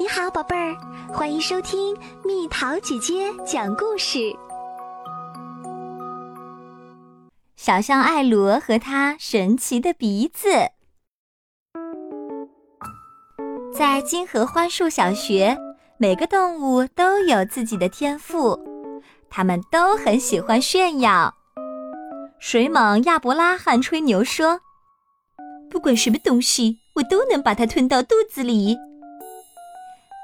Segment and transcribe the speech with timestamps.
[0.00, 0.76] 你好，宝贝儿，
[1.12, 4.32] 欢迎收听蜜桃姐姐讲故事。
[7.56, 10.48] 小象艾罗和它神奇的鼻子，
[13.74, 15.58] 在金河欢树小学，
[15.96, 18.56] 每个动物都有自己的天赋，
[19.28, 21.34] 它们都很喜欢炫耀。
[22.38, 24.60] 水蟒亚伯拉罕吹牛说
[25.68, 28.76] ：“不管什么东西，我都能把它吞到肚子里。”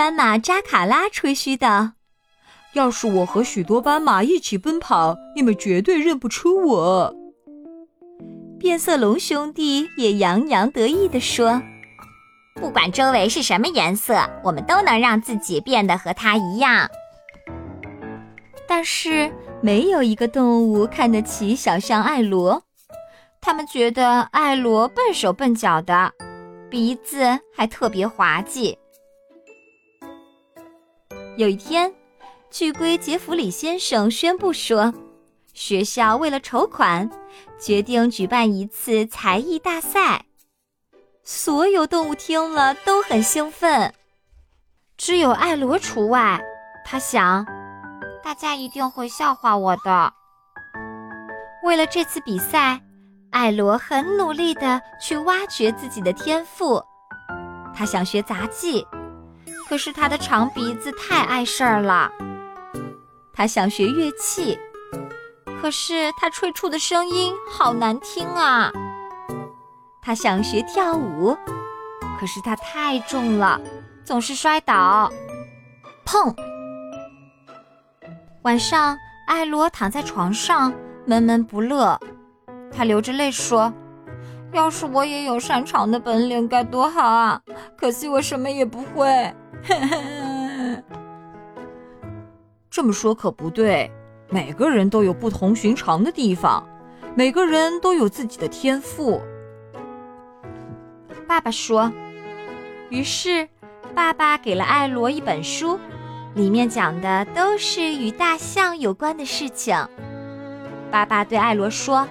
[0.00, 1.90] 斑马扎卡拉吹嘘道
[2.72, 7.14] ：“要是我和许多斑马一起奔跑，你们绝对认不出我。”
[8.58, 11.60] 变色龙兄弟也洋洋得意地说
[12.56, 16.88] ：“不管周围是什么颜色，我们都能让自己变得和它一样。”
[18.66, 19.30] 但是
[19.60, 22.62] 没有一个动物看得起小象艾罗，
[23.38, 26.14] 他们觉得艾罗笨手笨脚的，
[26.70, 28.78] 鼻子还特别滑稽。
[31.36, 31.92] 有一天，
[32.50, 34.92] 巨龟杰弗里先生宣布说，
[35.54, 37.08] 学校为了筹款，
[37.58, 40.26] 决定举办一次才艺大赛。
[41.22, 43.94] 所有动物听了都很兴奋，
[44.98, 46.40] 只有艾罗除外。
[46.84, 47.46] 他想，
[48.22, 50.12] 大家一定会笑话我的。
[51.62, 52.80] 为了这次比赛，
[53.30, 56.82] 艾罗很努力地去挖掘自己的天赋。
[57.74, 58.84] 他想学杂技。
[59.70, 62.10] 可是他的长鼻子太碍事儿了。
[63.32, 64.58] 他想学乐器，
[65.62, 68.72] 可是他吹出的声音好难听啊。
[70.02, 71.36] 他想学跳舞，
[72.18, 73.60] 可是他太重了，
[74.04, 75.08] 总是摔倒。
[76.04, 76.34] 砰！
[78.42, 78.98] 晚上，
[79.28, 80.74] 艾罗躺在床上
[81.06, 81.96] 闷闷不乐，
[82.72, 83.72] 他流着泪说
[84.52, 87.40] ：“要是我也有擅长的本领该多好啊！
[87.78, 89.32] 可惜我什么也不会。”
[92.70, 93.90] 这么说可不对，
[94.28, 96.66] 每个人都有不同寻常的地方，
[97.14, 99.20] 每个人都有自己的天赋。
[101.26, 101.92] 爸爸说。
[102.90, 103.48] 于是，
[103.94, 105.78] 爸爸给了艾罗一本书，
[106.34, 109.76] 里面讲的都是与大象有关的事情。
[110.90, 112.08] 爸爸对艾罗说：“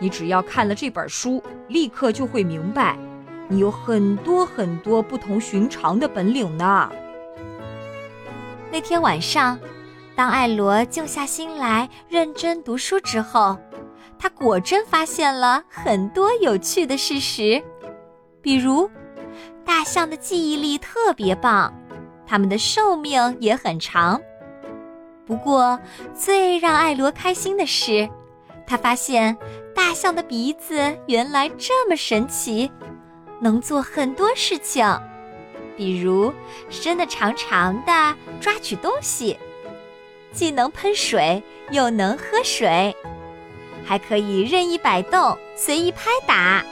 [0.00, 2.96] 你只要看了这本书，立刻就会明白。”
[3.50, 6.88] 你有很多很多不同寻常的本领呢。
[8.70, 9.58] 那天晚上，
[10.14, 13.58] 当艾罗静下心来认真读书之后，
[14.16, 17.60] 他果真发现了很多有趣的事实，
[18.40, 18.88] 比如，
[19.64, 21.74] 大象的记忆力特别棒，
[22.24, 24.20] 它们的寿命也很长。
[25.26, 25.76] 不过，
[26.14, 28.08] 最让艾罗开心的是，
[28.64, 29.36] 他发现
[29.74, 32.70] 大象的鼻子原来这么神奇。
[33.40, 34.86] 能做很多事情，
[35.74, 36.32] 比如
[36.68, 39.38] 伸得长长的抓取东西，
[40.30, 42.94] 既能喷水又能喝水，
[43.82, 46.62] 还可以任意摆动、随意拍打，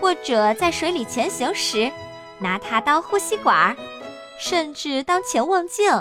[0.00, 1.90] 或者在水里前行时
[2.38, 3.76] 拿它当呼吸管，
[4.38, 5.92] 甚至当潜望镜，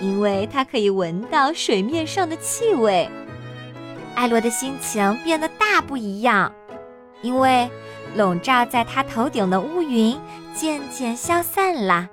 [0.00, 3.06] 因为它可以闻到水面上的气味。
[4.14, 6.50] 艾罗的心情变得大不一样，
[7.20, 7.70] 因为。
[8.14, 10.18] 笼罩在他头顶的乌云
[10.54, 12.08] 渐渐消散了。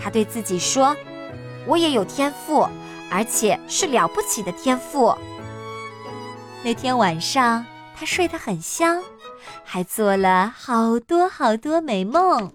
[0.00, 0.94] 他对自己说
[1.66, 2.68] ：“我也有天赋，
[3.10, 5.16] 而且是了不起的天赋。”
[6.62, 7.64] 那天晚上，
[7.96, 9.02] 他睡得很香，
[9.64, 12.52] 还做了好多好多美梦。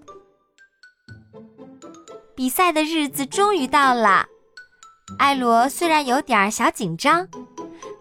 [2.36, 4.26] 比赛的日子终于到了，
[5.18, 7.28] 艾罗虽然有点小紧张，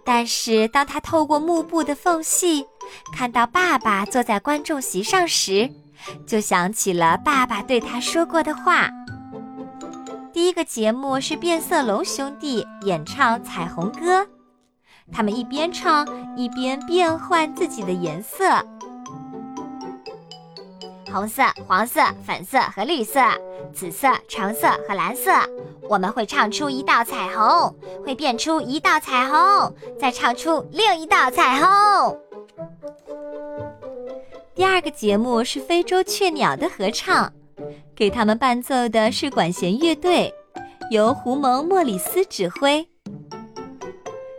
[0.05, 2.67] 但是当他透过幕布的缝隙。
[3.13, 5.71] 看到爸爸坐在观众席上时，
[6.27, 8.89] 就想起了爸爸对他说过的话。
[10.33, 14.23] 第一个节目是变色龙兄弟演唱《彩虹歌》，
[15.13, 16.07] 他们一边唱
[16.37, 18.45] 一边变换自己的颜色：
[21.11, 23.21] 红色、黄色、粉色和绿色，
[23.75, 25.33] 紫色、橙色和蓝色。
[25.89, 27.75] 我们会唱出一道彩虹，
[28.05, 32.28] 会变出一道彩虹，再唱出另一道彩虹。
[34.55, 37.33] 第二个节目是非洲雀鸟的合唱，
[37.95, 40.33] 给他们伴奏的是管弦乐队，
[40.91, 42.89] 由胡蒙莫里斯指挥。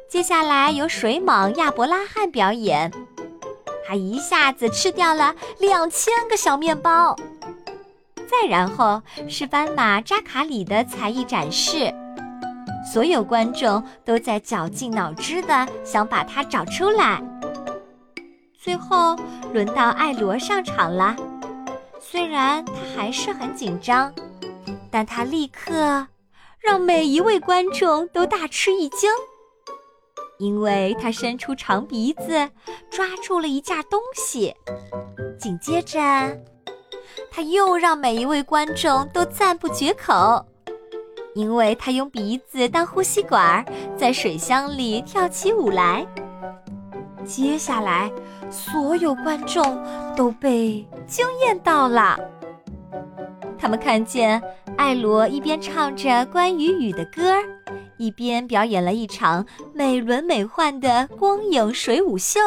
[0.09, 2.91] 接下来由水蟒亚伯拉罕表演，
[3.87, 7.15] 他一下子吃掉了两千个小面包。
[8.15, 11.93] 再然后是斑马扎卡里的才艺展示，
[12.91, 17.21] 所有观众都在绞尽脑汁的想把它找出来。
[18.61, 19.15] 最后
[19.53, 21.15] 轮到艾罗上场了，
[22.01, 24.13] 虽然他还是很紧张，
[24.91, 26.05] 但他立刻
[26.59, 29.09] 让每一位观众都大吃一惊，
[30.39, 32.49] 因为他伸出长鼻子
[32.91, 34.53] 抓住了一件东西。
[35.39, 35.97] 紧接着，
[37.31, 40.45] 他又让每一位观众都赞不绝口，
[41.33, 43.65] 因为他用鼻子当呼吸管，
[43.97, 46.05] 在水箱里跳起舞来。
[47.25, 48.11] 接下来，
[48.49, 49.63] 所有观众
[50.15, 52.19] 都被惊艳到了。
[53.57, 54.41] 他们看见
[54.77, 57.35] 艾罗一边唱着关于雨的歌，
[57.97, 62.39] 一边表演了一场美轮美奂的光影水舞秀。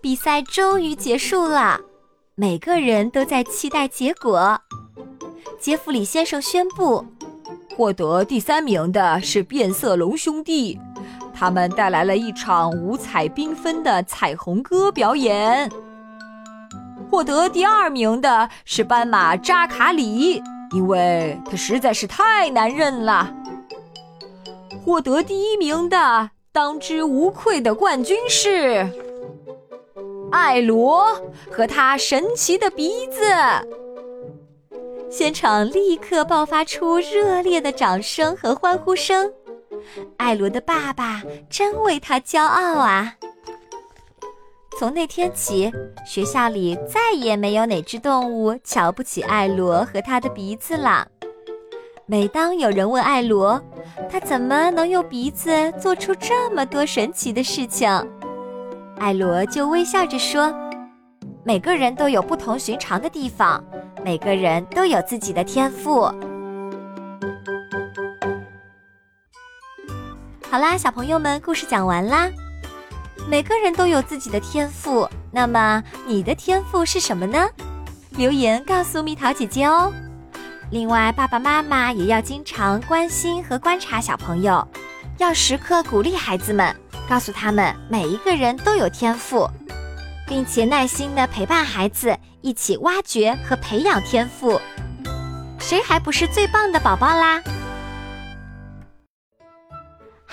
[0.00, 1.80] 比赛终于结束了，
[2.34, 4.60] 每个人都在期待结果。
[5.58, 7.04] 杰弗里先生宣布，
[7.76, 10.78] 获得第三名的是变色龙兄弟。
[11.38, 15.70] 他们带来了一场五彩缤纷的彩虹歌表演。
[17.10, 20.42] 获得第二名的是斑马扎卡里，
[20.72, 23.32] 因为他实在是太难认了。
[24.84, 28.88] 获得第一名的当之无愧的冠军是
[30.30, 31.04] 艾罗
[31.50, 33.20] 和他神奇的鼻子。
[35.10, 39.30] 现场立刻爆发出热烈的掌声和欢呼声。
[40.16, 43.14] 艾罗的爸爸真为他骄傲啊！
[44.78, 45.72] 从那天起，
[46.06, 51.06] 学校里再也没有哪只动物瞧不起艾罗和他的鼻子了。
[52.04, 53.60] 每当有人问艾罗，
[54.10, 55.50] 他怎么能用鼻子
[55.80, 57.88] 做出这么多神奇的事情，
[58.98, 60.54] 艾罗就微笑着说
[61.42, 63.64] ：“每个人都有不同寻常的地方，
[64.04, 66.12] 每个人都有自己的天赋。”
[70.56, 72.30] 好啦，小朋友们，故事讲完啦。
[73.28, 77.46] 每个人都有自己的天赋，那么你的天赋是什么呢？
[78.12, 79.92] 留言告诉蜜桃姐姐哦。
[80.70, 84.66] 另外，爸爸妈妈也要经常关心和观察小朋友，
[85.18, 86.74] 要时刻鼓励孩子们，
[87.06, 89.46] 告诉他们每一个人都有天赋，
[90.26, 94.58] 并且耐心的陪伴孩子一起挖掘和培养天赋。
[95.58, 97.42] 谁还不是最棒的宝宝啦？